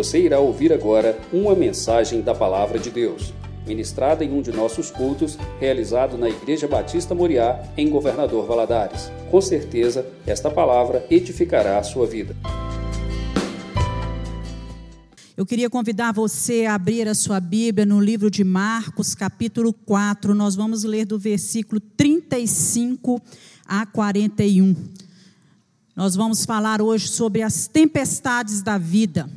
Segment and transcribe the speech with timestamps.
[0.00, 3.34] Você irá ouvir agora uma mensagem da Palavra de Deus,
[3.66, 9.12] ministrada em um de nossos cultos, realizado na Igreja Batista Moriá, em Governador Valadares.
[9.30, 12.34] Com certeza, esta palavra edificará a sua vida.
[15.36, 20.34] Eu queria convidar você a abrir a sua Bíblia no livro de Marcos, capítulo 4.
[20.34, 23.20] Nós vamos ler do versículo 35
[23.66, 24.74] a 41.
[25.94, 29.28] Nós vamos falar hoje sobre as tempestades da vida.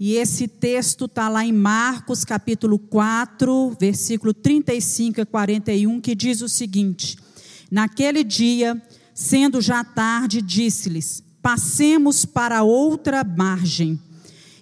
[0.00, 6.40] E esse texto está lá em Marcos, capítulo 4, versículo 35 a 41, que diz
[6.40, 7.18] o seguinte:
[7.68, 8.80] Naquele dia,
[9.12, 13.98] sendo já tarde, disse-lhes: Passemos para outra margem.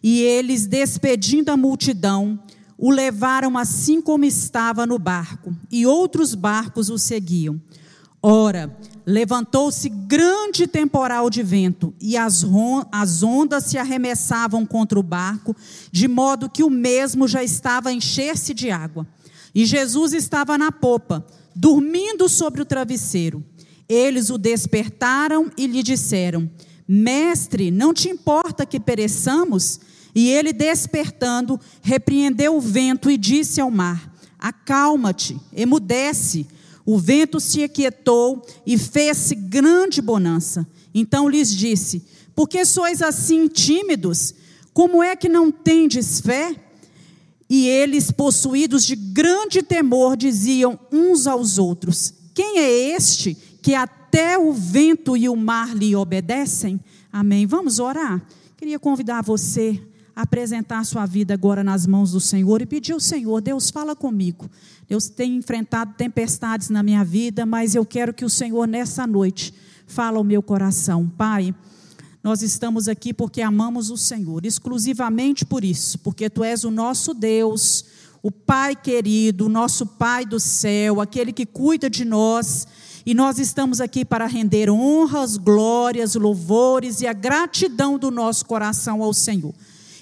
[0.03, 2.39] E eles, despedindo a multidão,
[2.79, 7.61] o levaram assim como estava no barco, e outros barcos o seguiam.
[8.29, 8.77] Ora,
[9.07, 12.45] levantou-se grande temporal de vento, e as,
[12.91, 15.55] as ondas se arremessavam contra o barco,
[15.93, 19.07] de modo que o mesmo já estava a encher-se de água.
[19.55, 23.45] E Jesus estava na popa, dormindo sobre o travesseiro.
[23.89, 26.51] Eles o despertaram e lhe disseram:
[26.89, 29.79] Mestre, não te importa que pereçamos?
[30.13, 36.45] E ele, despertando, repreendeu o vento e disse ao mar: Acalma-te, emudece.
[36.87, 40.65] O vento se aquietou e fez-se grande bonança.
[40.95, 44.33] Então lhes disse: Por que sois assim tímidos?
[44.73, 46.55] Como é que não tendes fé?
[47.51, 54.39] E eles, possuídos de grande temor, diziam uns aos outros: Quem é este que até
[54.39, 56.79] o vento e o mar lhe obedecem?
[57.13, 57.47] Amém.
[57.47, 58.25] Vamos orar.
[58.57, 59.83] Queria convidar você
[60.15, 63.95] apresentar a sua vida agora nas mãos do Senhor e pedir ao Senhor: Deus, fala
[63.95, 64.49] comigo.
[64.89, 69.53] Deus tem enfrentado tempestades na minha vida, mas eu quero que o Senhor, nessa noite,
[69.87, 71.09] fale ao meu coração.
[71.09, 71.53] Pai,
[72.23, 77.15] nós estamos aqui porque amamos o Senhor, exclusivamente por isso, porque Tu és o nosso
[77.15, 77.85] Deus,
[78.23, 82.67] o Pai querido, o nosso Pai do céu, aquele que cuida de nós.
[83.05, 89.03] E nós estamos aqui para render honras, glórias, louvores e a gratidão do nosso coração
[89.03, 89.55] ao Senhor.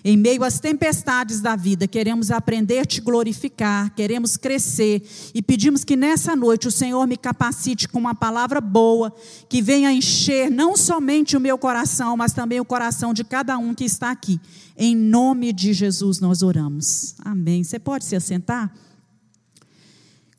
[0.07, 5.03] Em meio às tempestades da vida, queremos aprender a te glorificar, queremos crescer
[5.35, 9.11] e pedimos que nessa noite o Senhor me capacite com uma palavra boa,
[9.49, 13.75] que venha encher não somente o meu coração, mas também o coração de cada um
[13.75, 14.39] que está aqui.
[14.77, 17.15] Em nome de Jesus nós oramos.
[17.25, 17.65] Amém.
[17.65, 18.75] Você pode se assentar?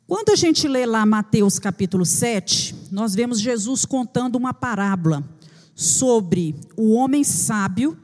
[0.06, 5.28] Quando a gente lê lá Mateus capítulo 7, nós vemos Jesus contando uma parábola
[5.74, 7.98] sobre o homem sábio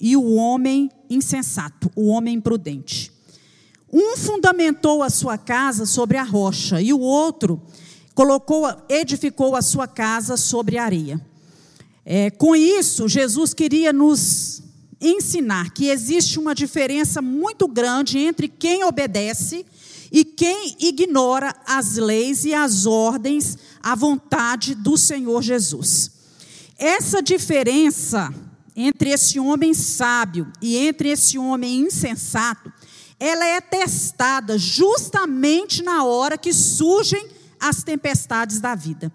[0.00, 3.12] e o homem insensato, o homem imprudente.
[3.92, 7.60] Um fundamentou a sua casa sobre a rocha e o outro
[8.14, 11.20] colocou, edificou a sua casa sobre a areia.
[12.04, 14.62] É, com isso, Jesus queria nos
[15.00, 19.64] ensinar que existe uma diferença muito grande entre quem obedece
[20.10, 26.10] e quem ignora as leis e as ordens, a vontade do Senhor Jesus.
[26.78, 28.32] Essa diferença
[28.80, 32.72] entre esse homem sábio e entre esse homem insensato,
[33.18, 37.28] ela é testada justamente na hora que surgem
[37.58, 39.12] as tempestades da vida.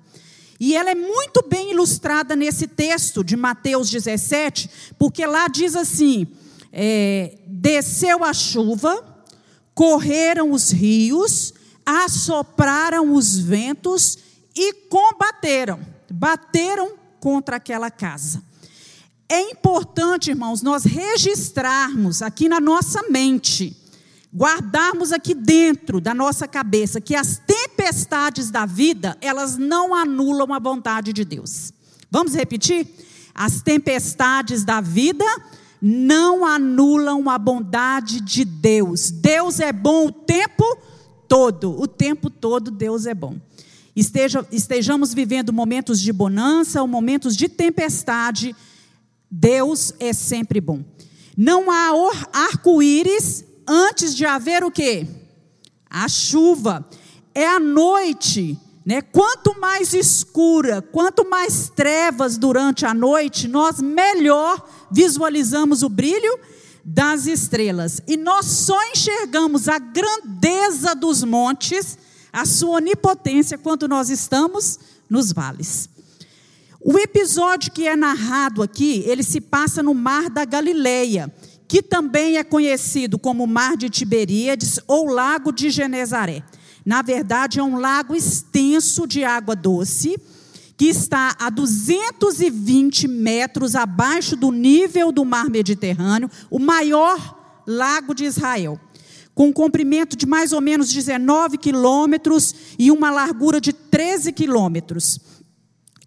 [0.59, 4.69] E ela é muito bem ilustrada nesse texto de Mateus 17,
[4.99, 6.27] porque lá diz assim:
[6.69, 9.23] é, desceu a chuva,
[9.73, 11.53] correram os rios,
[11.85, 14.17] assopraram os ventos
[14.53, 15.79] e combateram,
[16.11, 18.43] bateram contra aquela casa.
[19.33, 23.75] É importante, irmãos, nós registrarmos aqui na nossa mente,
[24.31, 30.59] guardarmos aqui dentro da nossa cabeça que as tempestades da vida, elas não anulam a
[30.59, 31.73] vontade de Deus.
[32.11, 32.87] Vamos repetir?
[33.33, 35.25] As tempestades da vida
[35.81, 39.09] não anulam a bondade de Deus.
[39.09, 40.77] Deus é bom o tempo
[41.27, 43.41] todo, o tempo todo Deus é bom.
[43.95, 48.55] Esteja, estejamos vivendo momentos de bonança ou momentos de tempestade,
[49.35, 50.85] Deus é sempre bom.
[51.35, 51.89] Não há
[52.31, 55.07] arco-íris antes de haver o quê?
[55.89, 56.87] A chuva.
[57.33, 58.55] É a noite,
[58.85, 59.01] né?
[59.01, 66.39] Quanto mais escura, quanto mais trevas durante a noite, nós melhor visualizamos o brilho
[66.85, 68.01] das estrelas.
[68.07, 71.97] E nós só enxergamos a grandeza dos montes,
[72.31, 74.77] a sua onipotência quando nós estamos
[75.09, 75.89] nos vales.
[76.85, 81.33] O episódio que é narrado aqui, ele se passa no Mar da Galileia,
[81.65, 86.43] que também é conhecido como Mar de Tiberíades ou Lago de Genezaré.
[86.85, 90.19] Na verdade, é um lago extenso de água doce,
[90.75, 98.25] que está a 220 metros abaixo do nível do mar Mediterrâneo, o maior lago de
[98.25, 98.77] Israel,
[99.33, 105.32] com um comprimento de mais ou menos 19 quilômetros e uma largura de 13 quilômetros.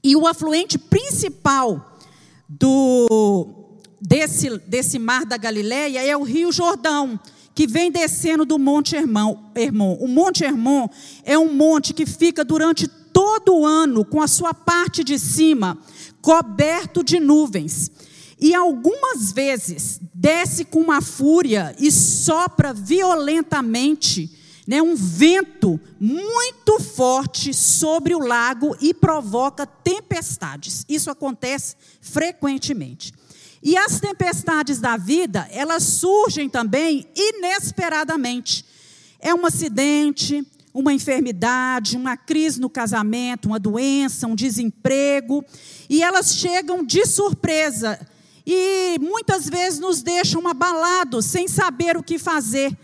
[0.06, 1.98] E o afluente principal
[2.48, 3.48] do,
[4.00, 7.18] desse, desse mar da Galileia é o Rio Jordão,
[7.52, 9.36] que vem descendo do Monte Hermon.
[9.98, 10.86] O Monte Hermon
[11.24, 15.76] é um monte que fica durante todo o ano com a sua parte de cima
[16.22, 17.90] coberto de nuvens.
[18.38, 24.30] E algumas vezes desce com uma fúria e sopra violentamente,
[24.66, 30.84] né, um vento muito forte sobre o lago e provoca tempestades.
[30.88, 33.12] Isso acontece frequentemente.
[33.62, 38.64] E as tempestades da vida, elas surgem também inesperadamente.
[39.20, 45.44] É um acidente, uma enfermidade, uma crise no casamento, uma doença, um desemprego,
[45.88, 47.98] e elas chegam de surpresa
[48.46, 52.76] e muitas vezes nos deixam abalados, sem saber o que fazer,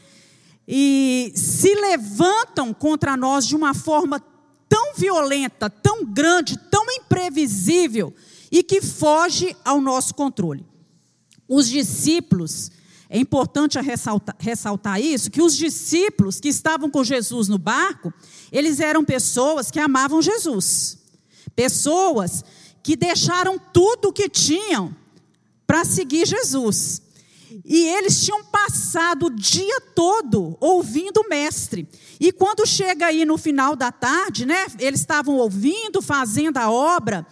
[0.67, 4.23] e se levantam contra nós de uma forma
[4.69, 8.15] tão violenta, tão grande, tão imprevisível
[8.51, 10.65] e que foge ao nosso controle.
[11.49, 12.71] Os discípulos
[13.11, 18.13] é importante ressaltar, ressaltar, isso, que os discípulos que estavam com Jesus no barco,
[18.51, 20.97] eles eram pessoas que amavam Jesus.
[21.55, 22.43] Pessoas
[22.83, 24.97] que deixaram tudo o que tinham
[25.67, 27.02] para seguir Jesus.
[27.65, 31.89] E eles tinham passado o dia todo ouvindo o mestre.
[32.21, 37.27] E quando chega aí no final da tarde, né, eles estavam ouvindo, fazendo a obra,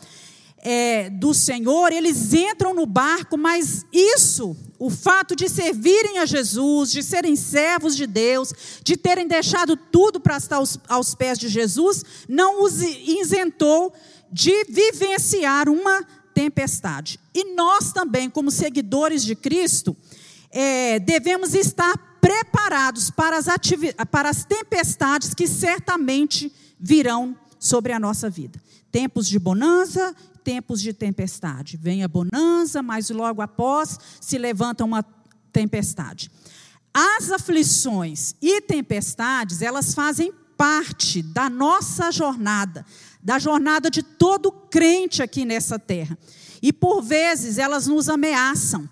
[0.63, 6.93] é, do Senhor, eles entram no barco, mas isso, o fato de servirem a Jesus,
[6.93, 8.53] de serem servos de Deus,
[8.83, 13.93] de terem deixado tudo para estar aos, aos pés de Jesus, não os isentou
[14.31, 17.19] de vivenciar uma tempestade.
[17.35, 19.97] E nós também, como seguidores de Cristo,
[20.51, 23.47] é, devemos estar preparados para as,
[24.11, 28.61] para as tempestades que certamente virão sobre a nossa vida.
[28.91, 31.77] Tempos de bonança tempos de tempestade.
[31.77, 35.05] Vem a bonança, mas logo após se levanta uma
[35.53, 36.31] tempestade.
[36.93, 42.85] As aflições e tempestades, elas fazem parte da nossa jornada,
[43.23, 46.19] da jornada de todo crente aqui nessa terra.
[46.61, 48.89] E por vezes elas nos ameaçam.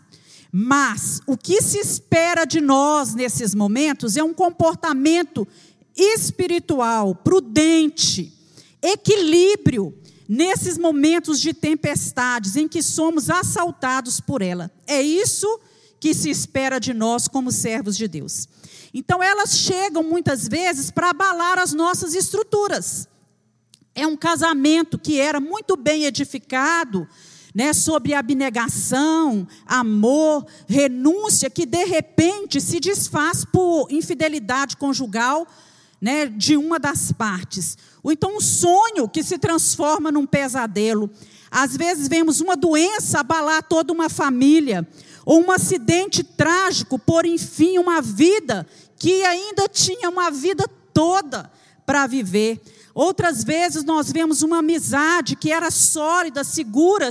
[0.52, 5.46] Mas o que se espera de nós nesses momentos é um comportamento
[5.94, 8.32] espiritual, prudente,
[8.80, 9.94] equilíbrio
[10.28, 14.70] nesses momentos de tempestades em que somos assaltados por ela.
[14.86, 15.60] É isso
[15.98, 18.46] que se espera de nós como servos de Deus.
[18.94, 23.08] Então elas chegam muitas vezes para abalar as nossas estruturas.
[23.94, 27.08] É um casamento que era muito bem edificado,
[27.58, 35.44] né, sobre abnegação, amor, renúncia, que de repente se desfaz por infidelidade conjugal,
[36.00, 37.76] né, de uma das partes.
[38.00, 41.10] Ou então um sonho que se transforma num pesadelo.
[41.50, 44.86] Às vezes vemos uma doença abalar toda uma família,
[45.26, 50.64] ou um acidente trágico por enfim uma vida que ainda tinha uma vida
[50.94, 51.50] toda
[51.84, 52.60] para viver.
[52.98, 57.08] Outras vezes nós vemos uma amizade que era sólida, segura,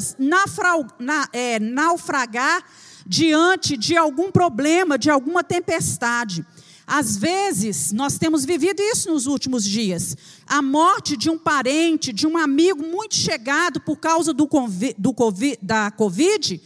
[1.00, 2.62] na, é, naufragar
[3.06, 6.46] diante de algum problema, de alguma tempestade.
[6.86, 10.18] Às vezes, nós temos vivido isso nos últimos dias.
[10.46, 14.46] A morte de um parente, de um amigo muito chegado por causa do,
[14.98, 16.62] do COVID, da Covid,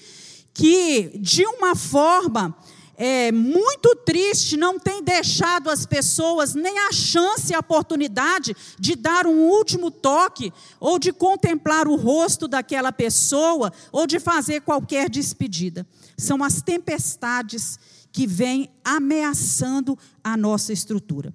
[0.51, 2.57] que, de uma forma
[2.97, 8.95] é, muito triste, não tem deixado as pessoas nem a chance e a oportunidade de
[8.95, 15.09] dar um último toque, ou de contemplar o rosto daquela pessoa, ou de fazer qualquer
[15.09, 15.87] despedida.
[16.17, 17.79] São as tempestades
[18.11, 21.33] que vem ameaçando a nossa estrutura.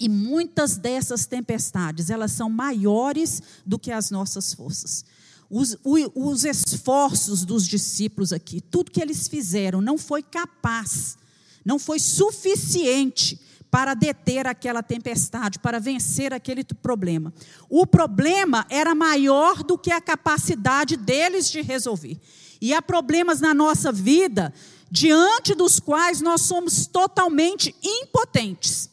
[0.00, 5.04] E muitas dessas tempestades, elas são maiores do que as nossas forças.
[5.50, 11.16] Os, os esforços dos discípulos aqui, tudo que eles fizeram, não foi capaz,
[11.64, 13.40] não foi suficiente
[13.70, 17.32] para deter aquela tempestade, para vencer aquele problema.
[17.68, 22.18] O problema era maior do que a capacidade deles de resolver.
[22.60, 24.52] E há problemas na nossa vida
[24.90, 28.90] diante dos quais nós somos totalmente impotentes.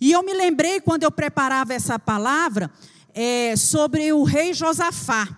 [0.00, 2.70] E eu me lembrei, quando eu preparava essa palavra,
[3.14, 5.28] é, sobre o rei Josafá.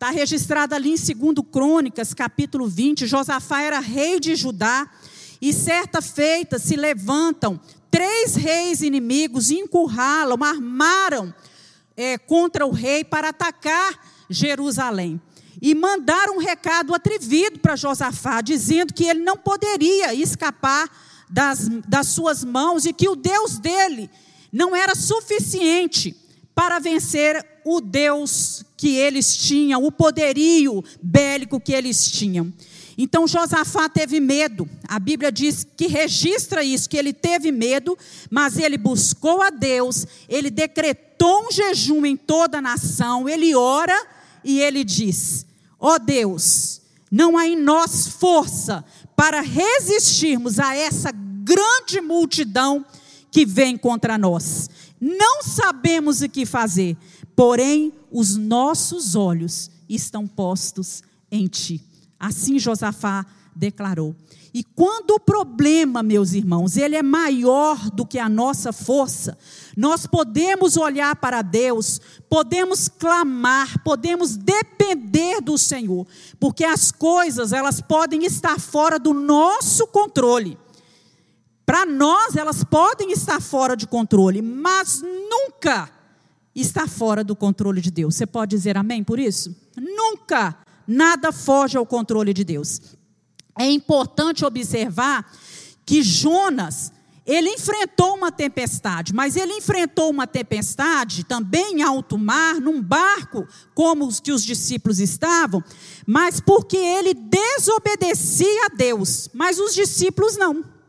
[0.00, 3.06] Está registrado ali em 2 Crônicas, capítulo 20.
[3.06, 4.90] Josafá era rei de Judá,
[5.42, 11.34] e certa feita se levantam três reis inimigos, encurralam, armaram
[11.94, 15.20] é, contra o rei para atacar Jerusalém.
[15.60, 20.88] E mandaram um recado atrevido para Josafá, dizendo que ele não poderia escapar
[21.28, 24.08] das, das suas mãos e que o Deus dele
[24.50, 26.16] não era suficiente
[26.54, 32.52] para vencer o Deus que eles tinham, o poderio bélico que eles tinham.
[32.96, 34.68] Então Josafá teve medo.
[34.86, 37.96] A Bíblia diz que registra isso, que ele teve medo,
[38.30, 43.94] mas ele buscou a Deus, ele decretou um jejum em toda a nação, ele ora
[44.44, 45.46] e ele diz:
[45.78, 48.84] Ó oh Deus, não há em nós força
[49.16, 52.84] para resistirmos a essa grande multidão
[53.30, 54.68] que vem contra nós.
[55.00, 56.96] Não sabemos o que fazer,
[57.34, 61.82] porém os nossos olhos estão postos em ti.
[62.18, 63.24] Assim Josafá
[63.56, 64.14] declarou.
[64.52, 69.38] E quando o problema, meus irmãos, ele é maior do que a nossa força,
[69.76, 76.06] nós podemos olhar para Deus, podemos clamar, podemos depender do Senhor,
[76.40, 80.58] porque as coisas, elas podem estar fora do nosso controle.
[81.70, 85.88] Para nós, elas podem estar fora de controle, mas nunca
[86.52, 88.16] está fora do controle de Deus.
[88.16, 89.54] Você pode dizer amém por isso?
[89.76, 92.80] Nunca nada foge ao controle de Deus.
[93.56, 95.32] É importante observar
[95.86, 96.90] que Jonas,
[97.24, 103.46] ele enfrentou uma tempestade, mas ele enfrentou uma tempestade também em alto mar, num barco,
[103.76, 105.62] como os que os discípulos estavam,
[106.04, 110.79] mas porque ele desobedecia a Deus, mas os discípulos não.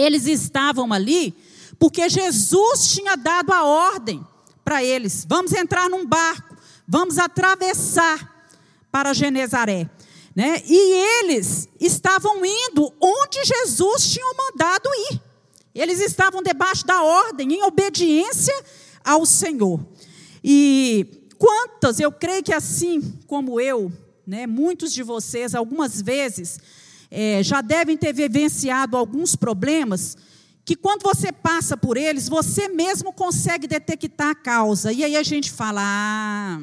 [0.00, 1.34] Eles estavam ali
[1.78, 4.24] porque Jesus tinha dado a ordem
[4.64, 8.46] para eles: vamos entrar num barco, vamos atravessar
[8.92, 9.88] para Genezaré.
[10.34, 10.62] Né?
[10.66, 15.20] E eles estavam indo onde Jesus tinha mandado ir.
[15.74, 18.54] Eles estavam debaixo da ordem, em obediência
[19.04, 19.80] ao Senhor.
[20.42, 23.92] E quantas, eu creio que assim como eu,
[24.26, 26.58] né, muitos de vocês, algumas vezes,
[27.10, 30.16] é, já devem ter vivenciado alguns problemas
[30.64, 34.92] que quando você passa por eles, você mesmo consegue detectar a causa.
[34.92, 36.60] E aí a gente fala, ah,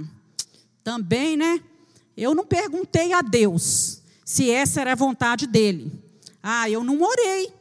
[0.83, 1.59] também, né?
[2.15, 5.91] Eu não perguntei a Deus se essa era a vontade dele.
[6.41, 7.51] Ah, eu não orei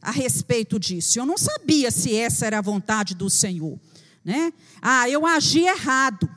[0.00, 1.18] a respeito disso.
[1.18, 3.78] Eu não sabia se essa era a vontade do Senhor,
[4.24, 4.52] né?
[4.80, 6.28] Ah, eu agi errado.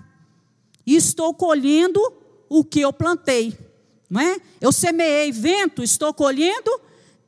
[0.86, 2.02] E estou colhendo
[2.50, 3.58] o que eu plantei
[4.14, 4.38] não é?
[4.62, 6.70] Eu semeei vento, estou colhendo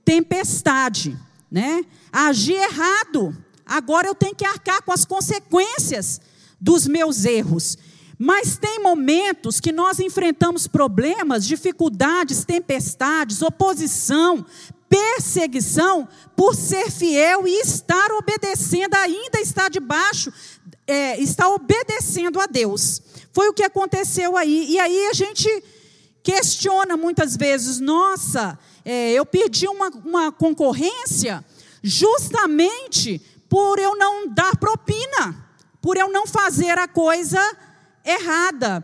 [0.05, 1.17] tempestade,
[1.51, 1.83] né?
[2.11, 6.21] Agi errado, agora eu tenho que arcar com as consequências
[6.61, 7.75] dos meus erros.
[8.19, 14.45] Mas tem momentos que nós enfrentamos problemas, dificuldades, tempestades, oposição,
[14.87, 20.31] perseguição, por ser fiel e estar obedecendo, ainda está debaixo,
[20.85, 23.01] é, está obedecendo a Deus.
[23.33, 24.67] Foi o que aconteceu aí.
[24.69, 25.49] E aí a gente
[26.25, 31.45] questiona muitas vezes: nossa, é, eu perdi uma, uma concorrência
[31.83, 35.47] justamente por eu não dar propina,
[35.79, 37.39] por eu não fazer a coisa
[38.03, 38.83] errada.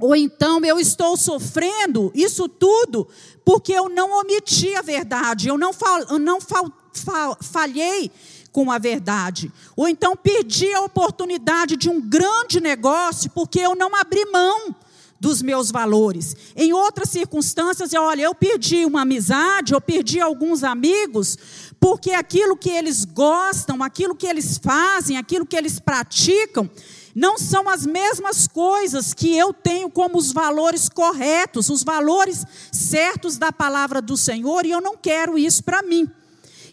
[0.00, 3.06] Ou então eu estou sofrendo isso tudo
[3.44, 8.10] porque eu não omiti a verdade, eu não, fal, eu não fal, fal, falhei
[8.50, 9.52] com a verdade.
[9.76, 14.74] Ou então perdi a oportunidade de um grande negócio porque eu não abri mão
[15.20, 16.36] dos meus valores.
[16.54, 21.38] Em outras circunstâncias, olha, eu perdi uma amizade, eu perdi alguns amigos,
[21.80, 26.70] porque aquilo que eles gostam, aquilo que eles fazem, aquilo que eles praticam,
[27.14, 33.38] não são as mesmas coisas que eu tenho como os valores corretos, os valores certos
[33.38, 36.10] da palavra do Senhor, e eu não quero isso para mim.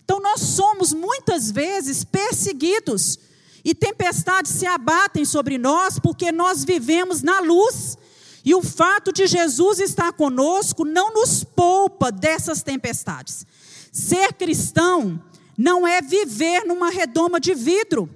[0.03, 3.19] Então, nós somos muitas vezes perseguidos,
[3.63, 7.95] e tempestades se abatem sobre nós, porque nós vivemos na luz,
[8.43, 13.45] e o fato de Jesus estar conosco não nos poupa dessas tempestades.
[13.91, 15.21] Ser cristão
[15.57, 18.09] não é viver numa redoma de vidro,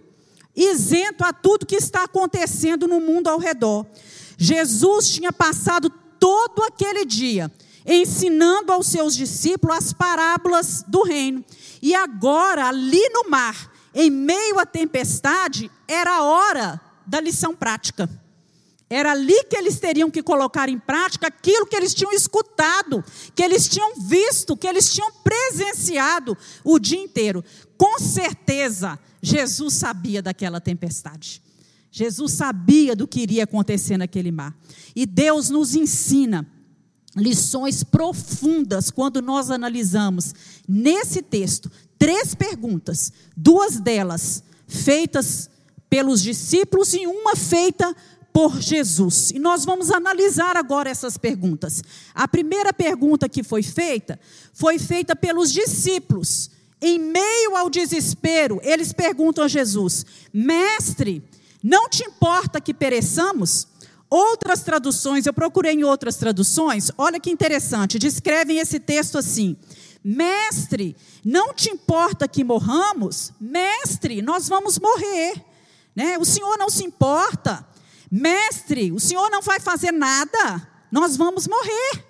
[0.56, 3.86] isento a tudo que está acontecendo no mundo ao redor.
[4.38, 5.90] Jesus tinha passado
[6.20, 7.52] todo aquele dia
[7.86, 11.46] ensinando aos seus discípulos as parábolas do reino.
[11.82, 18.10] E agora, ali no mar, em meio à tempestade, era a hora da lição prática.
[18.90, 23.42] Era ali que eles teriam que colocar em prática aquilo que eles tinham escutado, que
[23.42, 27.44] eles tinham visto, que eles tinham presenciado o dia inteiro.
[27.78, 31.42] Com certeza, Jesus sabia daquela tempestade.
[31.90, 34.56] Jesus sabia do que iria acontecer naquele mar.
[34.96, 36.46] E Deus nos ensina
[37.16, 40.34] lições profundas quando nós analisamos
[40.68, 45.50] nesse texto três perguntas, duas delas feitas
[45.90, 47.96] pelos discípulos e uma feita
[48.36, 49.32] por Jesus.
[49.32, 51.82] E nós vamos analisar agora essas perguntas.
[52.14, 54.20] A primeira pergunta que foi feita
[54.54, 56.50] foi feita pelos discípulos.
[56.82, 61.24] Em meio ao desespero, eles perguntam a Jesus: Mestre,
[61.64, 63.70] não te importa que pereçamos?
[64.10, 69.56] Outras traduções, eu procurei em outras traduções, olha que interessante, descrevem esse texto assim:
[70.04, 73.32] Mestre, não te importa que morramos?
[73.40, 75.42] Mestre, nós vamos morrer.
[75.96, 76.18] Né?
[76.18, 77.66] O Senhor não se importa.
[78.18, 80.66] Mestre, o Senhor não vai fazer nada.
[80.90, 82.06] Nós vamos morrer.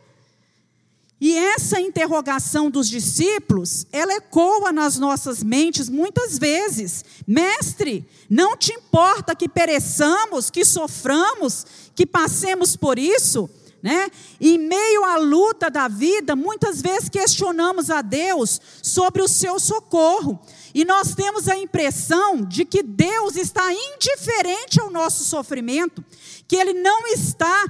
[1.20, 7.04] E essa interrogação dos discípulos, ela ecoa nas nossas mentes muitas vezes.
[7.26, 13.50] Mestre, não te importa que pereçamos, que soframos, que passemos por isso?
[13.82, 14.08] Né?
[14.40, 20.40] Em meio à luta da vida, muitas vezes questionamos a Deus sobre o seu socorro.
[20.76, 26.04] E nós temos a impressão de que Deus está indiferente ao nosso sofrimento,
[26.46, 27.66] que Ele não está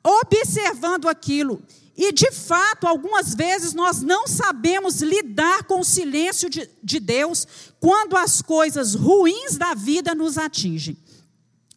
[0.00, 1.60] observando aquilo.
[1.96, 7.48] E, de fato, algumas vezes nós não sabemos lidar com o silêncio de, de Deus
[7.80, 10.96] quando as coisas ruins da vida nos atingem.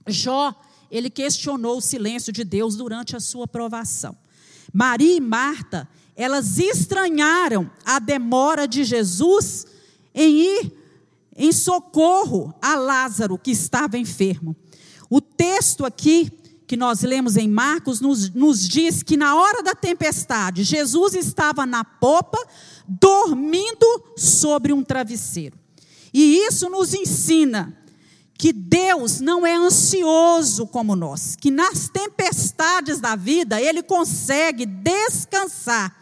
[0.07, 0.55] Jó
[0.91, 4.15] ele questionou o silêncio de Deus durante a sua provação.
[4.71, 9.65] Maria e Marta, elas estranharam a demora de Jesus
[10.13, 10.71] em ir
[11.35, 14.55] em socorro a Lázaro, que estava enfermo.
[15.09, 16.31] O texto aqui,
[16.67, 21.65] que nós lemos em Marcos, nos, nos diz que na hora da tempestade, Jesus estava
[21.65, 22.37] na popa,
[22.87, 25.57] dormindo sobre um travesseiro.
[26.13, 27.77] E isso nos ensina
[28.37, 35.95] que Deus não é ansioso como nós, que nas tempestades da vida ele consegue descansar.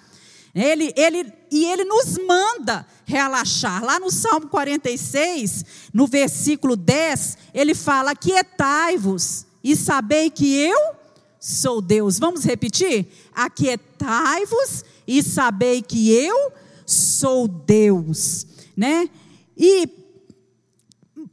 [0.53, 3.84] Ele, ele, e ele nos manda relaxar.
[3.84, 10.96] Lá no Salmo 46, no versículo 10, ele fala: Aquietai-vos e sabei que eu
[11.39, 12.17] sou Deus.
[12.17, 13.08] Vamos repetir?
[13.34, 16.53] Aquietai-vos e sabei que eu
[16.86, 18.48] sou Deus.
[18.77, 19.10] Né?
[19.58, 19.88] E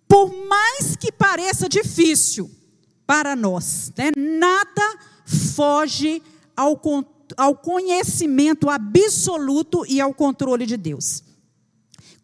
[0.08, 2.50] por mais que pareça difícil
[3.06, 6.22] para nós, né, nada foge
[6.56, 6.80] ao,
[7.38, 11.22] ao conhecimento absoluto e ao controle de Deus.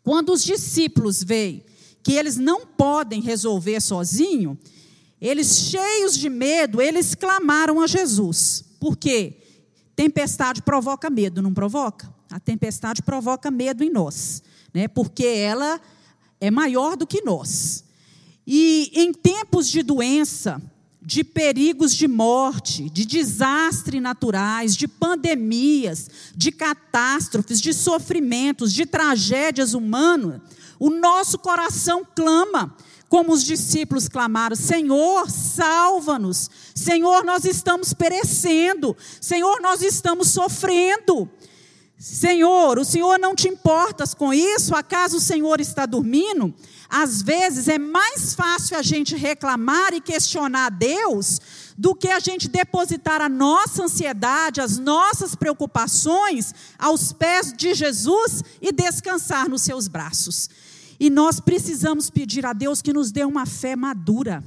[0.02, 1.64] Quando os discípulos veem
[2.02, 4.58] que eles não podem resolver sozinho,
[5.20, 8.64] eles cheios de medo, eles clamaram a Jesus.
[8.80, 9.40] Por quê?
[9.94, 12.12] Tempestade provoca medo, não provoca?
[12.28, 14.42] A tempestade provoca medo em nós,
[14.74, 14.88] né?
[14.88, 15.80] Porque ela
[16.40, 17.84] é maior do que nós.
[18.44, 20.60] E em tempos de doença,
[21.04, 29.74] de perigos de morte, de desastres naturais, de pandemias, de catástrofes, de sofrimentos, de tragédias
[29.74, 30.40] humanas,
[30.78, 32.74] o nosso coração clama,
[33.08, 36.50] como os discípulos clamaram: Senhor, salva-nos.
[36.74, 38.96] Senhor, nós estamos perecendo.
[39.20, 41.28] Senhor, nós estamos sofrendo.
[41.98, 44.74] Senhor, o Senhor não te importas com isso?
[44.74, 46.52] Acaso o Senhor está dormindo?
[46.96, 51.40] Às vezes é mais fácil a gente reclamar e questionar Deus
[51.76, 58.44] do que a gente depositar a nossa ansiedade, as nossas preocupações aos pés de Jesus
[58.62, 60.48] e descansar nos seus braços.
[61.00, 64.40] E nós precisamos pedir a Deus que nos dê uma fé madura.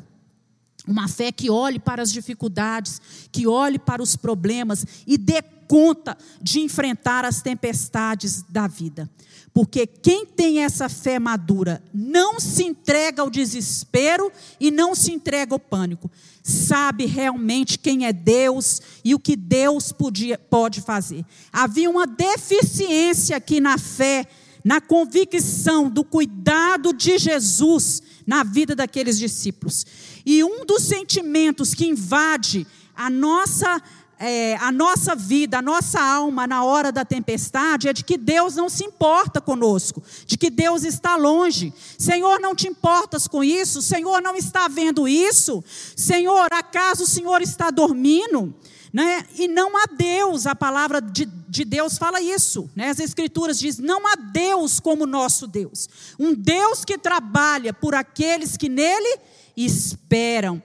[0.88, 6.18] Uma fé que olhe para as dificuldades, que olhe para os problemas e dê conta
[6.42, 9.10] de enfrentar as tempestades da vida.
[9.54, 15.56] Porque quem tem essa fé madura não se entrega ao desespero e não se entrega
[15.56, 16.10] ao pânico.
[16.44, 21.26] Sabe realmente quem é Deus e o que Deus podia, pode fazer.
[21.52, 24.28] Havia uma deficiência aqui na fé,
[24.64, 29.86] na convicção do cuidado de Jesus na vida daqueles discípulos.
[30.30, 33.82] E um dos sentimentos que invade a nossa
[34.20, 38.56] é, a nossa vida, a nossa alma na hora da tempestade é de que Deus
[38.56, 41.72] não se importa conosco, de que Deus está longe.
[41.98, 43.82] Senhor, não te importas com isso?
[43.82, 45.64] Senhor, não está vendo isso?
[45.96, 48.54] Senhor, acaso o Senhor está dormindo?
[48.92, 49.26] Né?
[49.38, 52.70] E não há Deus, a palavra de, de Deus fala isso.
[52.76, 52.90] Né?
[52.90, 55.88] As Escrituras dizem: não há Deus como nosso Deus.
[56.20, 59.20] Um Deus que trabalha por aqueles que nele
[59.58, 60.62] esperam.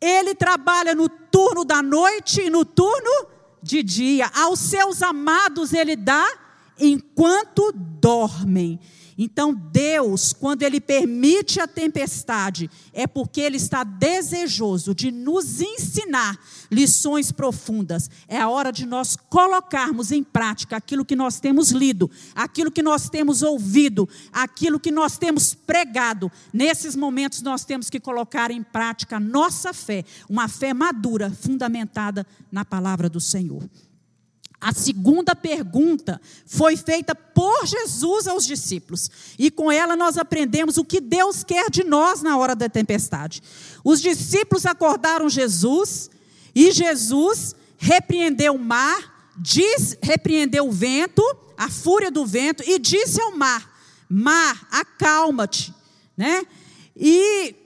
[0.00, 3.28] Ele trabalha no turno da noite e no turno
[3.62, 4.30] de dia.
[4.34, 6.26] Aos seus amados ele dá
[6.78, 8.80] enquanto dormem.
[9.16, 16.38] Então, Deus, quando Ele permite a tempestade, é porque Ele está desejoso de nos ensinar
[16.70, 18.10] lições profundas.
[18.26, 22.82] É a hora de nós colocarmos em prática aquilo que nós temos lido, aquilo que
[22.82, 26.30] nós temos ouvido, aquilo que nós temos pregado.
[26.52, 32.26] Nesses momentos, nós temos que colocar em prática a nossa fé, uma fé madura, fundamentada
[32.50, 33.62] na palavra do Senhor.
[34.62, 39.10] A segunda pergunta foi feita por Jesus aos discípulos.
[39.36, 43.42] E com ela nós aprendemos o que Deus quer de nós na hora da tempestade.
[43.82, 46.08] Os discípulos acordaram Jesus
[46.54, 51.24] e Jesus repreendeu o mar, diz, repreendeu o vento,
[51.56, 53.68] a fúria do vento e disse ao mar:
[54.08, 55.74] Mar, acalma-te,
[56.16, 56.46] né?
[56.96, 57.56] E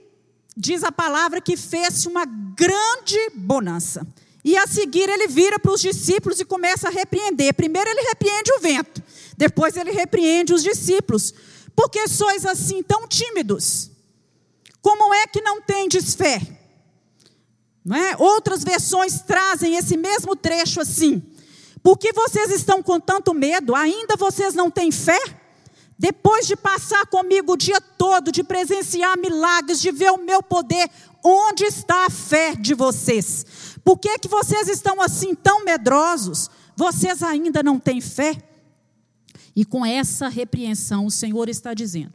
[0.57, 4.07] diz a palavra que fez uma grande bonança.
[4.47, 7.53] E a seguir ele vira para os discípulos e começa a repreender.
[7.53, 9.03] Primeiro ele repreende o vento,
[9.37, 11.35] depois ele repreende os discípulos.
[11.75, 13.91] Por que sois assim tão tímidos?
[14.81, 16.41] Como é que não tendes fé?
[17.85, 18.17] Não é?
[18.19, 21.21] Outras versões trazem esse mesmo trecho assim.
[21.83, 23.75] Por que vocês estão com tanto medo?
[23.75, 25.19] Ainda vocês não têm fé?
[25.99, 30.89] Depois de passar comigo o dia todo, de presenciar milagres, de ver o meu poder,
[31.25, 33.45] onde está a fé de vocês?
[33.87, 36.51] Por que, que vocês estão assim tão medrosos?
[36.75, 38.37] Vocês ainda não têm fé?
[39.55, 42.13] E com essa repreensão, o Senhor está dizendo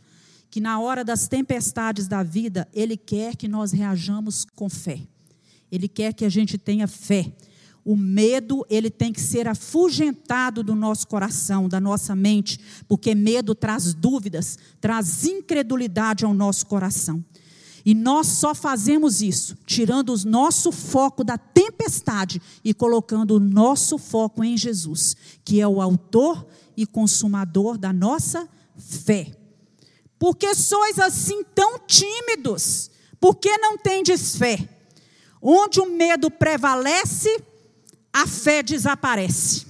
[0.49, 4.99] que na hora das tempestades da vida, Ele quer que nós reajamos com fé.
[5.71, 7.31] Ele quer que a gente tenha fé.
[7.85, 13.55] O medo, ele tem que ser afugentado do nosso coração, da nossa mente, porque medo
[13.55, 17.23] traz dúvidas, traz incredulidade ao nosso coração.
[17.85, 23.97] E nós só fazemos isso tirando o nosso foco da tempestade e colocando o nosso
[23.97, 26.45] foco em Jesus, que é o autor
[26.77, 29.31] e consumador da nossa fé.
[30.19, 32.91] Por que sois assim tão tímidos?
[33.19, 34.69] Por que não tendes fé?
[35.41, 37.43] Onde o medo prevalece,
[38.13, 39.65] a fé desaparece.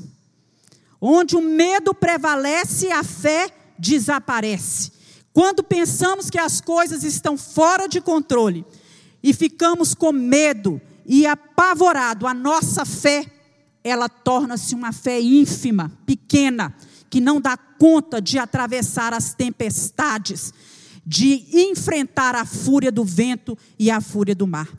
[1.00, 4.91] Onde o medo prevalece, a fé desaparece.
[5.34, 8.65] Quando pensamos que as coisas estão fora de controle
[9.24, 13.26] e ficamos com medo e apavorado, a nossa fé,
[13.84, 16.76] ela torna-se uma fé ínfima, pequena,
[17.10, 20.54] que não dá conta de atravessar as tempestades,
[21.06, 24.70] de enfrentar a fúria do vento e a fúria do mar.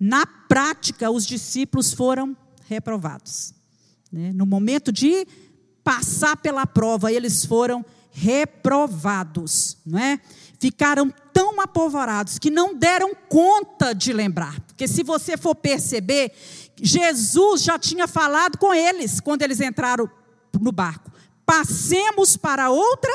[0.00, 3.54] Na prática, os discípulos foram reprovados.
[4.10, 4.32] Né?
[4.32, 5.26] No momento de
[5.84, 10.20] passar pela prova, eles foram reprovados reprovados, não é?
[10.58, 14.60] Ficaram tão apavorados que não deram conta de lembrar.
[14.60, 16.32] Porque se você for perceber,
[16.80, 20.10] Jesus já tinha falado com eles quando eles entraram
[20.60, 21.12] no barco.
[21.46, 23.12] Passemos para outra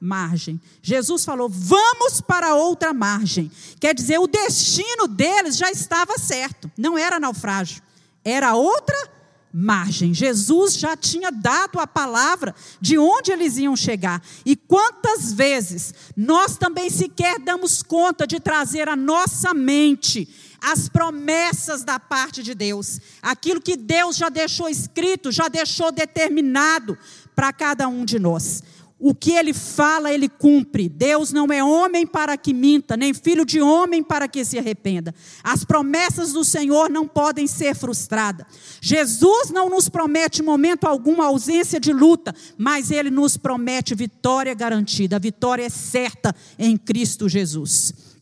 [0.00, 0.60] margem.
[0.82, 3.50] Jesus falou: "Vamos para outra margem".
[3.80, 6.70] Quer dizer, o destino deles já estava certo.
[6.76, 7.82] Não era naufrágio,
[8.22, 9.13] era outra
[9.56, 10.12] margem.
[10.12, 14.20] Jesus já tinha dado a palavra de onde eles iam chegar.
[14.44, 20.28] E quantas vezes nós também sequer damos conta de trazer à nossa mente
[20.60, 26.98] as promessas da parte de Deus, aquilo que Deus já deixou escrito, já deixou determinado
[27.36, 28.62] para cada um de nós.
[29.06, 30.88] O que ele fala, ele cumpre.
[30.88, 35.14] Deus não é homem para que minta, nem filho de homem para que se arrependa.
[35.42, 38.46] As promessas do Senhor não podem ser frustradas.
[38.80, 45.16] Jesus não nos promete momento algum ausência de luta, mas ele nos promete vitória garantida.
[45.16, 48.13] A vitória é certa em Cristo Jesus.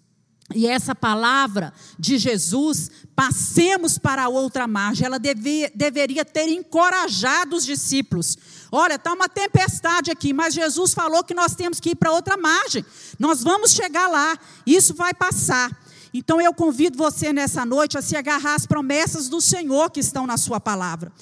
[0.54, 7.56] E essa palavra de Jesus, passemos para a outra margem, ela devia, deveria ter encorajado
[7.56, 8.36] os discípulos.
[8.70, 12.36] Olha, está uma tempestade aqui, mas Jesus falou que nós temos que ir para outra
[12.36, 12.84] margem.
[13.18, 15.70] Nós vamos chegar lá, isso vai passar.
[16.14, 20.26] Então eu convido você nessa noite a se agarrar às promessas do Senhor que estão
[20.26, 21.12] na Sua palavra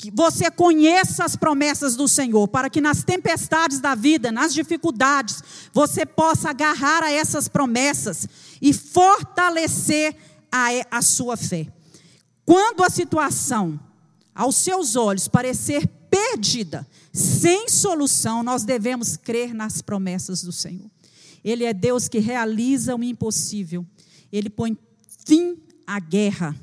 [0.00, 5.42] que você conheça as promessas do Senhor, para que nas tempestades da vida, nas dificuldades,
[5.74, 8.26] você possa agarrar a essas promessas
[8.60, 10.14] e fortalecer
[10.50, 11.66] a, a sua fé.
[12.44, 13.78] Quando a situação,
[14.34, 20.90] aos seus olhos, parecer perdida, sem solução, nós devemos crer nas promessas do Senhor.
[21.44, 23.86] Ele é Deus que realiza o impossível,
[24.32, 24.76] ele põe
[25.24, 26.54] fim à guerra,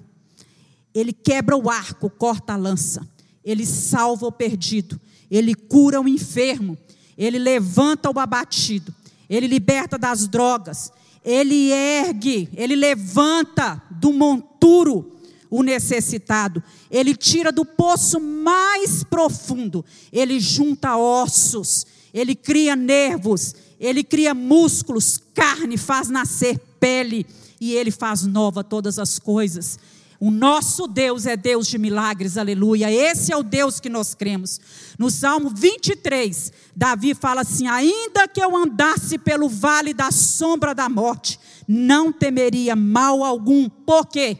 [0.94, 3.08] ele quebra o arco, corta a lança.
[3.48, 5.00] Ele salva o perdido,
[5.32, 6.78] ele cura o enfermo,
[7.18, 8.94] ele levanta o abatido,
[9.30, 10.92] ele liberta das drogas,
[11.30, 15.14] ele ergue, ele levanta do monturo
[15.50, 24.06] o necessitado, ele tira do poço mais profundo, ele junta ossos, ele cria nervos, ele
[24.06, 27.26] cria músculos, carne, faz nascer pele.
[27.60, 29.80] E ele faz nova todas as coisas.
[30.20, 32.92] O nosso Deus é Deus de milagres, aleluia.
[32.92, 34.60] Esse é o Deus que nós cremos.
[34.98, 40.90] No Salmo 23, Davi fala assim: Ainda que eu andasse pelo vale da sombra da
[40.90, 43.70] morte, não temeria mal algum.
[43.70, 44.38] Por quê?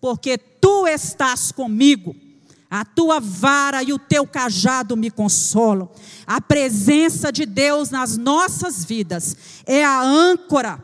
[0.00, 2.16] Porque tu estás comigo.
[2.70, 5.90] A tua vara e o teu cajado me consolam.
[6.26, 10.82] A presença de Deus nas nossas vidas é a âncora,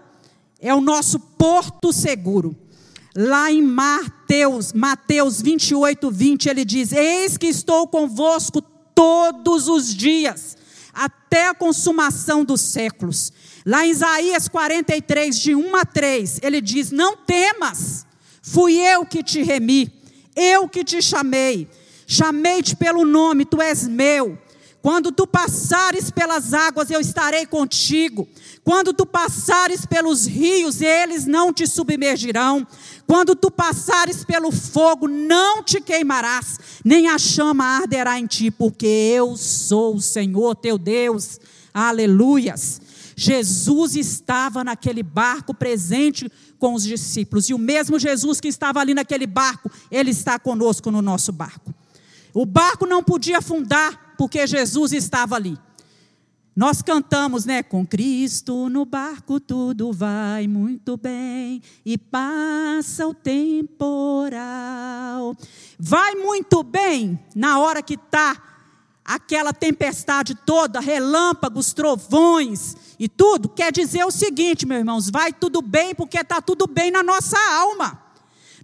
[0.60, 2.54] é o nosso porto seguro.
[3.20, 8.62] Lá em Mateus, Mateus 28, 20, ele diz: Eis que estou convosco
[8.94, 10.56] todos os dias,
[10.94, 13.32] até a consumação dos séculos.
[13.66, 18.06] Lá em Isaías 43, de 1 a 3, ele diz: Não temas,
[18.40, 19.92] fui eu que te remi,
[20.36, 21.68] eu que te chamei
[22.10, 24.38] Chamei-te pelo nome, tu és meu.
[24.80, 28.26] Quando tu passares pelas águas, eu estarei contigo.
[28.64, 32.66] Quando tu passares pelos rios, eles não te submergirão.
[33.08, 38.86] Quando tu passares pelo fogo, não te queimarás, nem a chama arderá em ti, porque
[38.86, 41.40] eu sou o Senhor teu Deus.
[41.72, 42.82] Aleluias.
[43.16, 48.92] Jesus estava naquele barco presente com os discípulos, e o mesmo Jesus que estava ali
[48.92, 51.74] naquele barco, ele está conosco no nosso barco.
[52.34, 55.58] O barco não podia afundar porque Jesus estava ali.
[56.58, 57.62] Nós cantamos, né?
[57.62, 63.76] Com Cristo no barco tudo vai muito bem e passa o temporal.
[65.78, 68.36] Vai muito bem na hora que está
[69.04, 73.48] aquela tempestade toda, relâmpagos, trovões e tudo.
[73.48, 77.38] Quer dizer o seguinte, meus irmãos: vai tudo bem porque está tudo bem na nossa
[77.52, 78.02] alma.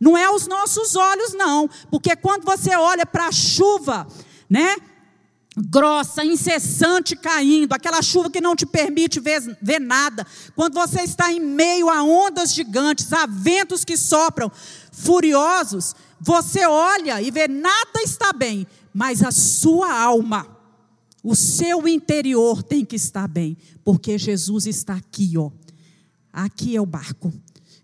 [0.00, 1.70] Não é os nossos olhos, não.
[1.92, 4.04] Porque quando você olha para a chuva,
[4.50, 4.74] né?
[5.56, 10.26] Grossa, incessante caindo, aquela chuva que não te permite ver, ver nada.
[10.56, 14.50] Quando você está em meio a ondas gigantes, a ventos que sopram
[14.90, 20.44] furiosos, você olha e vê nada está bem, mas a sua alma,
[21.22, 25.52] o seu interior tem que estar bem, porque Jesus está aqui, ó.
[26.32, 27.32] Aqui é o barco.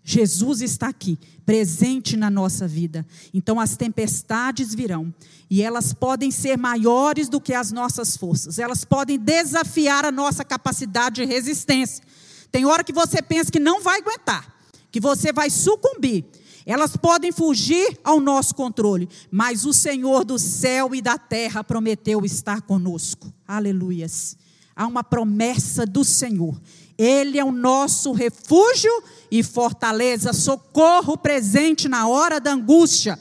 [0.03, 3.05] Jesus está aqui, presente na nossa vida.
[3.33, 5.13] Então as tempestades virão
[5.49, 8.57] e elas podem ser maiores do que as nossas forças.
[8.57, 12.03] Elas podem desafiar a nossa capacidade de resistência.
[12.51, 14.53] Tem hora que você pensa que não vai aguentar,
[14.91, 16.25] que você vai sucumbir.
[16.65, 22.23] Elas podem fugir ao nosso controle, mas o Senhor do céu e da terra prometeu
[22.25, 23.33] estar conosco.
[23.47, 24.37] Aleluias.
[24.75, 26.59] Há uma promessa do Senhor
[27.03, 28.91] ele é o nosso refúgio
[29.31, 33.17] e fortaleza, socorro presente na hora da angústia.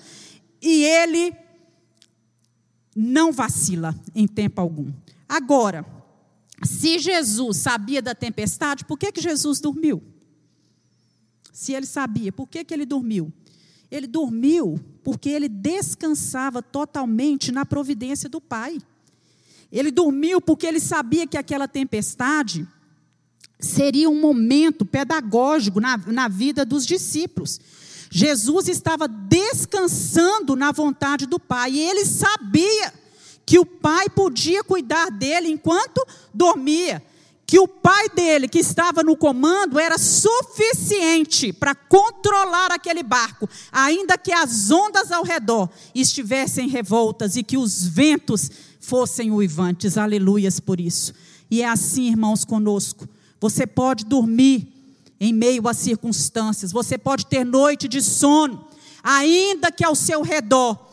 [0.61, 1.35] E ele
[2.95, 4.93] não vacila em tempo algum.
[5.27, 5.87] Agora,
[6.63, 10.03] se Jesus sabia da tempestade, por que, que Jesus dormiu?
[11.51, 13.33] Se ele sabia, por que, que ele dormiu?
[13.91, 18.79] Ele dormiu porque ele descansava totalmente na providência do Pai.
[19.73, 22.69] Ele dormiu porque ele sabia que aquela tempestade
[23.61, 27.61] seria um momento pedagógico na, na vida dos discípulos.
[28.11, 32.93] Jesus estava descansando na vontade do Pai e ele sabia
[33.47, 37.03] que o Pai podia cuidar dele enquanto dormia,
[37.47, 44.19] que o Pai dele, que estava no comando, era suficiente para controlar aquele barco, ainda
[44.19, 49.99] que as ondas ao redor estivessem revoltas e que os ventos fossem uivantes.
[49.99, 51.13] Aleluias por isso.
[51.51, 53.09] E é assim, irmãos, conosco.
[53.41, 54.69] Você pode dormir
[55.19, 58.67] em meio às circunstâncias, você pode ter noite de sono,
[59.03, 60.91] ainda que ao seu redor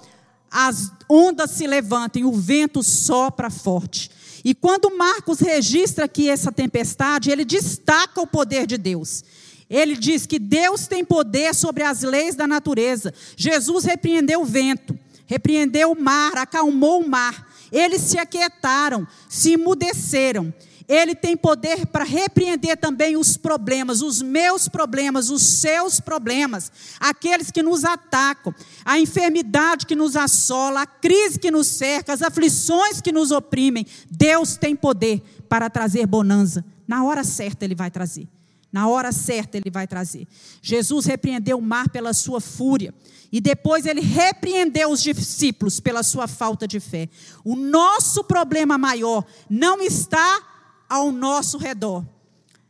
[0.50, 4.10] as ondas se levantem, o vento sopra forte.
[4.44, 9.24] E quando Marcos registra aqui essa tempestade, ele destaca o poder de Deus.
[9.70, 13.14] Ele diz que Deus tem poder sobre as leis da natureza.
[13.36, 17.54] Jesus repreendeu o vento, repreendeu o mar, acalmou o mar.
[17.72, 20.54] Eles se aquietaram, se emudeceram.
[20.88, 27.52] Ele tem poder para repreender também os problemas, os meus problemas, os seus problemas, aqueles
[27.52, 33.02] que nos atacam, a enfermidade que nos assola, a crise que nos cerca, as aflições
[33.02, 33.86] que nos oprimem.
[34.10, 36.64] Deus tem poder para trazer bonança.
[36.88, 38.30] Na hora certa ele vai trazer.
[38.72, 40.26] Na hora certa ele vai trazer.
[40.62, 42.94] Jesus repreendeu o mar pela sua fúria.
[43.30, 47.10] E depois ele repreendeu os discípulos pela sua falta de fé.
[47.44, 50.57] O nosso problema maior não está
[50.90, 52.06] ao nosso redor.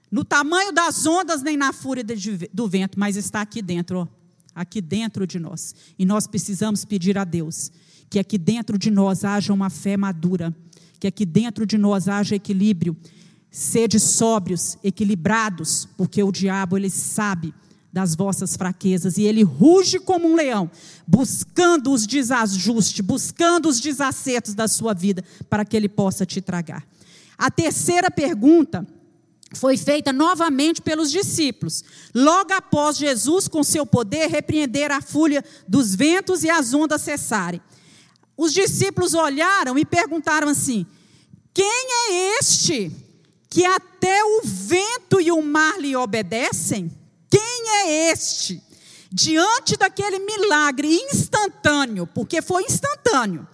[0.09, 2.03] No tamanho das ondas, nem na fúria
[2.53, 4.07] do vento, mas está aqui dentro, ó,
[4.55, 5.75] aqui dentro de nós.
[5.99, 7.71] E nós precisamos pedir a Deus
[8.09, 10.55] que aqui dentro de nós haja uma fé madura,
[10.99, 12.95] que aqui dentro de nós haja equilíbrio.
[13.49, 17.53] Sede sóbrios, equilibrados, porque o diabo ele sabe
[17.91, 20.69] das vossas fraquezas e ele ruge como um leão,
[21.07, 26.85] buscando os desajustes, buscando os desacertos da sua vida para que ele possa te tragar.
[27.37, 28.85] A terceira pergunta
[29.53, 35.95] foi feita novamente pelos discípulos, logo após Jesus, com seu poder, repreender a fúria dos
[35.95, 37.61] ventos e as ondas cessarem.
[38.35, 40.85] Os discípulos olharam e perguntaram assim:
[41.53, 42.91] Quem é este
[43.49, 46.91] que até o vento e o mar lhe obedecem?
[47.29, 48.61] Quem é este?
[49.11, 53.47] Diante daquele milagre instantâneo, porque foi instantâneo,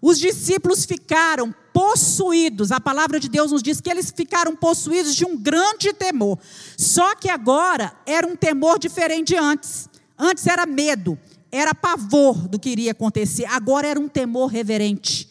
[0.00, 2.72] os discípulos ficaram possuídos.
[2.72, 6.38] A palavra de Deus nos diz que eles ficaram possuídos de um grande temor.
[6.76, 9.88] Só que agora era um temor diferente de antes.
[10.18, 11.18] Antes era medo,
[11.50, 13.44] era pavor do que iria acontecer.
[13.46, 15.28] Agora era um temor reverente,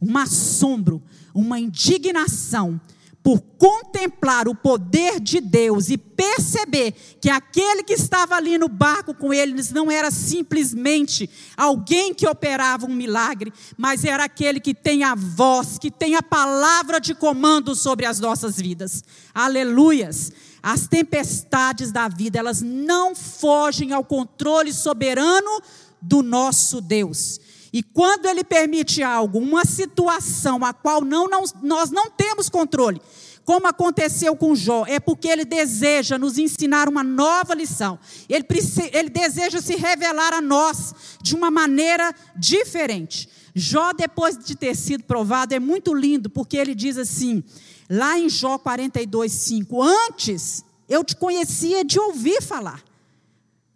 [0.00, 1.02] um assombro,
[1.34, 2.80] uma indignação
[3.22, 9.14] por contemplar o poder de Deus e perceber que aquele que estava ali no barco
[9.14, 15.04] com eles não era simplesmente alguém que operava um milagre, mas era aquele que tem
[15.04, 19.04] a voz, que tem a palavra de comando sobre as nossas vidas.
[19.32, 20.32] Aleluias!
[20.60, 25.60] As tempestades da vida, elas não fogem ao controle soberano
[26.00, 27.40] do nosso Deus.
[27.72, 33.00] E quando ele permite algo, uma situação a qual não, não, nós não temos controle,
[33.44, 37.98] como aconteceu com Jó, é porque ele deseja nos ensinar uma nova lição.
[38.28, 38.46] Ele,
[38.92, 43.28] ele deseja se revelar a nós de uma maneira diferente.
[43.54, 47.42] Jó, depois de ter sido provado, é muito lindo, porque ele diz assim,
[47.90, 52.82] lá em Jó 42, 5: Antes eu te conhecia de ouvir falar,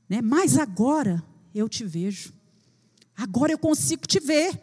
[0.09, 0.21] né?
[0.23, 1.23] mas agora
[1.55, 2.36] eu te vejo.
[3.17, 4.61] Agora eu consigo te ver.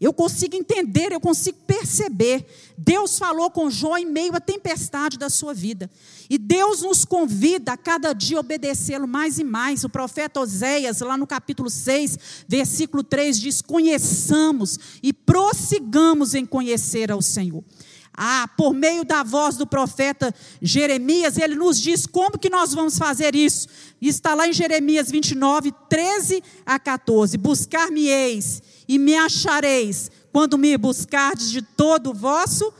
[0.00, 2.44] Eu consigo entender, eu consigo perceber.
[2.76, 5.88] Deus falou com Jó em meio à tempestade da sua vida.
[6.28, 9.84] E Deus nos convida a cada dia obedecê-lo mais e mais.
[9.84, 17.12] O profeta Oséias, lá no capítulo 6, versículo 3, diz: Conheçamos e prossigamos em conhecer
[17.12, 17.62] ao Senhor.
[18.16, 22.96] Ah, por meio da voz do profeta Jeremias, ele nos diz como que nós vamos
[22.96, 23.68] fazer isso.
[24.00, 27.36] Está lá em Jeremias 29, 13 a 14.
[27.36, 32.72] Buscar-me-eis e me achareis quando me buscardes de todo o vosso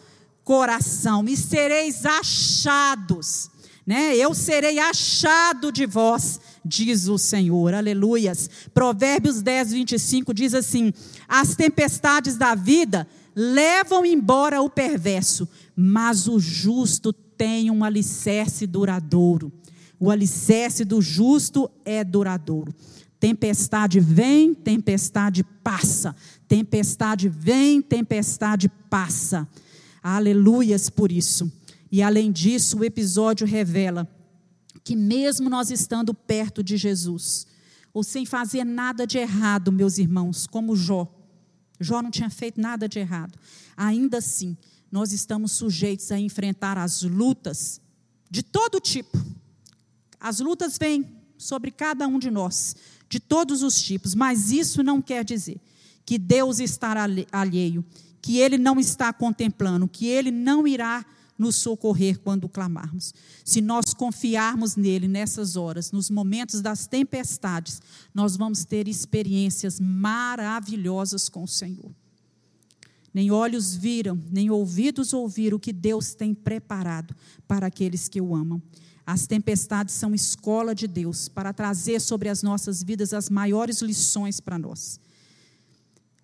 [0.44, 3.50] coração, e sereis achados.
[3.86, 4.16] Né?
[4.16, 7.74] Eu serei achado de vós, diz o Senhor.
[7.74, 8.48] Aleluias.
[8.72, 10.92] Provérbios 10, 25 diz assim:
[11.28, 19.52] As tempestades da vida levam embora o perverso, mas o justo tem um alicerce duradouro.
[19.98, 22.74] O alicerce do justo é duradouro.
[23.18, 26.14] Tempestade vem, tempestade passa.
[26.46, 29.48] Tempestade vem, tempestade passa.
[30.02, 31.50] Aleluias por isso.
[31.90, 34.08] E além disso, o episódio revela
[34.82, 37.46] que, mesmo nós estando perto de Jesus,
[37.92, 41.08] ou sem fazer nada de errado, meus irmãos, como Jó,
[41.84, 43.38] Jó não tinha feito nada de errado.
[43.76, 44.56] Ainda assim,
[44.90, 47.80] nós estamos sujeitos a enfrentar as lutas
[48.30, 49.16] de todo tipo.
[50.18, 52.74] As lutas vêm sobre cada um de nós,
[53.08, 55.60] de todos os tipos, mas isso não quer dizer
[56.06, 56.94] que Deus está
[57.30, 57.84] alheio,
[58.20, 61.04] que Ele não está contemplando, que Ele não irá
[61.38, 63.12] nos socorrer quando clamarmos.
[63.44, 67.82] Se nós confiarmos nele nessas horas, nos momentos das tempestades,
[68.14, 71.90] nós vamos ter experiências maravilhosas com o Senhor.
[73.12, 77.14] Nem olhos viram, nem ouvidos ouviram o que Deus tem preparado
[77.46, 78.60] para aqueles que o amam.
[79.06, 84.40] As tempestades são escola de Deus para trazer sobre as nossas vidas as maiores lições
[84.40, 84.98] para nós.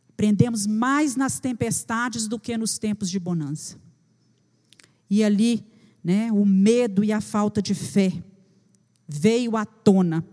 [0.09, 3.79] Aprendemos mais nas tempestades do que nos tempos de bonança.
[5.11, 5.67] E ali,
[6.03, 8.13] né, o medo e a falta de fé
[9.09, 10.25] veio à tona,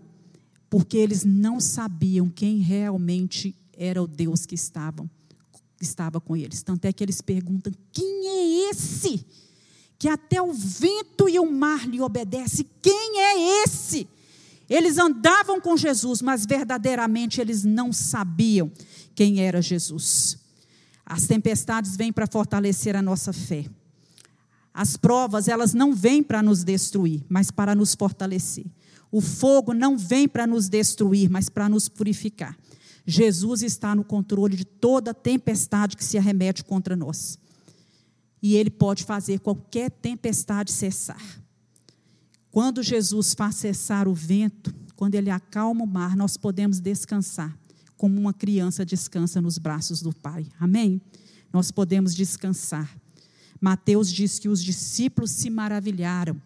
[0.70, 5.10] porque eles não sabiam quem realmente era o Deus que estavam,
[5.80, 6.62] estava com eles.
[6.62, 9.26] Tanto é que eles perguntam: quem é esse?
[9.98, 12.64] Que até o vento e o mar lhe obedecem.
[12.80, 14.06] Quem é esse?
[14.70, 18.70] Eles andavam com Jesus, mas verdadeiramente eles não sabiam
[19.14, 20.38] quem era Jesus.
[21.04, 23.64] As tempestades vêm para fortalecer a nossa fé.
[24.78, 28.64] As provas, elas não vêm para nos destruir, mas para nos fortalecer.
[29.10, 32.56] O fogo não vem para nos destruir, mas para nos purificar.
[33.04, 37.40] Jesus está no controle de toda tempestade que se arremete contra nós.
[38.40, 41.42] E Ele pode fazer qualquer tempestade cessar.
[42.48, 47.58] Quando Jesus faz cessar o vento, quando Ele acalma o mar, nós podemos descansar,
[47.96, 50.46] como uma criança descansa nos braços do Pai.
[50.60, 51.02] Amém?
[51.52, 52.94] nós podemos descansar.
[53.60, 56.40] Mateus diz que os discípulos se maravilharam.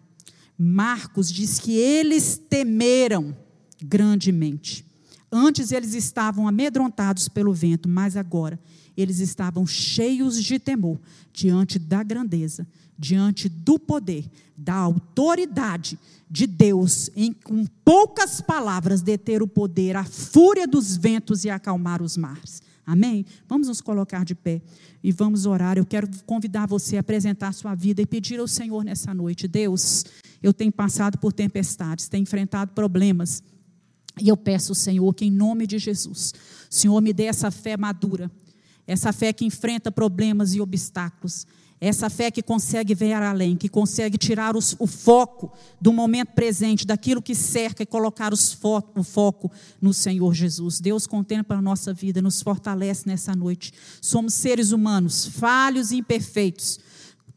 [0.57, 3.35] Marcos diz que eles temeram
[3.83, 4.85] grandemente.
[5.31, 8.59] Antes eles estavam amedrontados pelo vento, mas agora
[8.95, 10.99] eles estavam cheios de temor
[11.33, 15.97] diante da grandeza, diante do poder, da autoridade
[16.29, 22.01] de Deus em com poucas palavras deter o poder, a fúria dos ventos e acalmar
[22.01, 22.61] os mares.
[22.85, 23.25] Amém?
[23.47, 24.61] Vamos nos colocar de pé
[25.03, 25.77] e vamos orar.
[25.77, 30.05] Eu quero convidar você a apresentar sua vida e pedir ao Senhor nessa noite: Deus,
[30.41, 33.41] eu tenho passado por tempestades, tenho enfrentado problemas.
[34.21, 36.33] E eu peço, Senhor, que em nome de Jesus,
[36.69, 38.29] Senhor me dê essa fé madura,
[38.85, 41.47] essa fé que enfrenta problemas e obstáculos,
[41.79, 45.51] essa fé que consegue ver além, que consegue tirar os, o foco
[45.81, 49.51] do momento presente, daquilo que cerca e colocar fo o foco
[49.81, 50.79] no Senhor Jesus.
[50.79, 53.73] Deus contempla a nossa vida, nos fortalece nessa noite.
[54.01, 56.79] Somos seres humanos, falhos e imperfeitos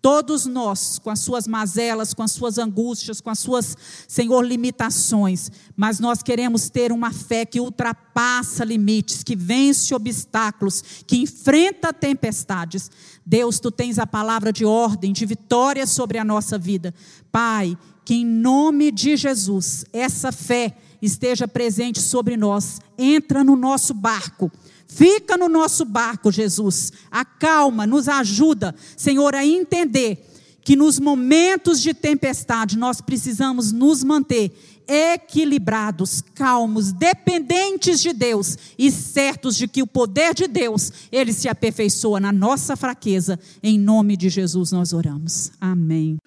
[0.06, 3.76] Todos nós, com as suas mazelas, com as suas angústias, com as suas,
[4.06, 11.16] Senhor, limitações, mas nós queremos ter uma fé que ultrapassa limites, que vence obstáculos, que
[11.16, 12.88] enfrenta tempestades.
[13.26, 16.94] Deus, tu tens a palavra de ordem, de vitória sobre a nossa vida.
[17.32, 22.80] Pai, que em nome de Jesus, essa fé esteja presente sobre nós.
[22.96, 24.52] Entra no nosso barco
[24.86, 26.92] Fica no nosso barco, Jesus.
[27.10, 30.24] Acalma, nos ajuda, Senhor, a entender
[30.62, 34.52] que nos momentos de tempestade nós precisamos nos manter
[34.88, 41.48] equilibrados, calmos, dependentes de Deus e certos de que o poder de Deus, ele se
[41.48, 43.38] aperfeiçoa na nossa fraqueza.
[43.62, 45.50] Em nome de Jesus nós oramos.
[45.60, 46.18] Amém.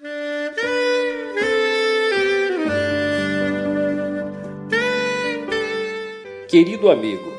[6.49, 7.38] Querido amigo,